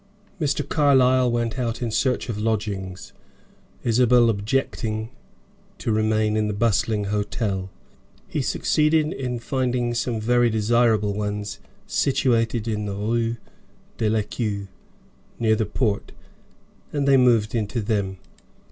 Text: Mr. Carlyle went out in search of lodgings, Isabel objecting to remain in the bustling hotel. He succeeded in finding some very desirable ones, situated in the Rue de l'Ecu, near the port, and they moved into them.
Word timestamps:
Mr. 0.41 0.67
Carlyle 0.67 1.29
went 1.31 1.59
out 1.59 1.79
in 1.79 1.91
search 1.91 2.27
of 2.27 2.39
lodgings, 2.39 3.13
Isabel 3.83 4.31
objecting 4.31 5.11
to 5.77 5.91
remain 5.91 6.35
in 6.35 6.47
the 6.47 6.55
bustling 6.55 7.03
hotel. 7.03 7.69
He 8.27 8.41
succeeded 8.41 9.13
in 9.13 9.37
finding 9.37 9.93
some 9.93 10.19
very 10.19 10.49
desirable 10.49 11.13
ones, 11.13 11.59
situated 11.85 12.67
in 12.67 12.87
the 12.87 12.95
Rue 12.95 13.35
de 13.99 14.09
l'Ecu, 14.09 14.69
near 15.37 15.55
the 15.55 15.67
port, 15.67 16.13
and 16.91 17.07
they 17.07 17.15
moved 17.15 17.53
into 17.53 17.79
them. 17.79 18.17